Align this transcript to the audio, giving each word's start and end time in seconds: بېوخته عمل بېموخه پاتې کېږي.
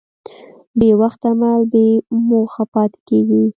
بېوخته 0.79 1.27
عمل 1.33 1.61
بېموخه 1.71 2.63
پاتې 2.73 2.99
کېږي. 3.07 3.43